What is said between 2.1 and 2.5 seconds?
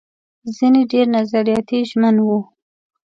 وو.